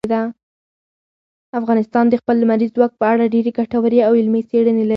افغانستان 1.59 2.05
د 2.09 2.13
خپل 2.21 2.35
لمریز 2.43 2.69
ځواک 2.75 2.91
په 2.99 3.05
اړه 3.13 3.31
ډېرې 3.33 3.51
ګټورې 3.59 3.99
او 4.07 4.11
علمي 4.19 4.41
څېړنې 4.49 4.81
لري. 4.85 4.89